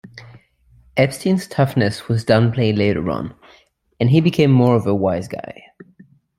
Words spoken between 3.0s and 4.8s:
on, and he became more